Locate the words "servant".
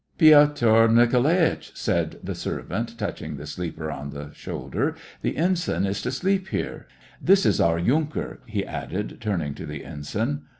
2.33-2.97